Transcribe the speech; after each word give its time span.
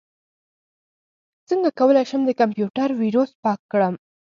څنګه 1.49 1.69
کولی 1.79 2.03
شم 2.09 2.21
د 2.25 2.31
کمپیوټر 2.39 2.89
ویروس 3.01 3.31
پاک 3.43 3.59
کړم 3.71 3.93